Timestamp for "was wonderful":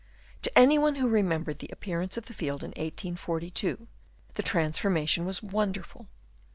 5.25-6.07